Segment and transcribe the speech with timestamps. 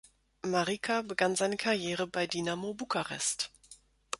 [0.43, 3.51] Marica begann seine Karriere bei Dinamo Bukarest.